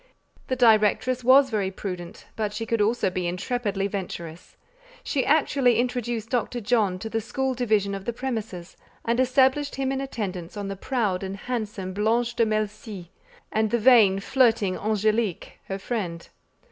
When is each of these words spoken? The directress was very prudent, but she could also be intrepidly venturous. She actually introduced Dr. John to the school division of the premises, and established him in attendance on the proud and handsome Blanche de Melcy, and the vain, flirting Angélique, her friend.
The 0.47 0.55
directress 0.55 1.23
was 1.23 1.51
very 1.51 1.69
prudent, 1.69 2.25
but 2.35 2.53
she 2.55 2.65
could 2.65 2.81
also 2.81 3.11
be 3.11 3.27
intrepidly 3.27 3.85
venturous. 3.85 4.57
She 5.03 5.23
actually 5.23 5.77
introduced 5.77 6.31
Dr. 6.31 6.59
John 6.59 6.97
to 6.97 7.07
the 7.07 7.21
school 7.21 7.53
division 7.53 7.93
of 7.93 8.05
the 8.05 8.11
premises, 8.11 8.75
and 9.05 9.19
established 9.19 9.75
him 9.75 9.91
in 9.91 10.01
attendance 10.01 10.57
on 10.57 10.69
the 10.69 10.75
proud 10.75 11.21
and 11.21 11.37
handsome 11.37 11.93
Blanche 11.93 12.33
de 12.35 12.47
Melcy, 12.47 13.11
and 13.51 13.69
the 13.69 13.77
vain, 13.77 14.19
flirting 14.19 14.75
Angélique, 14.75 15.59
her 15.65 15.77
friend. 15.77 16.29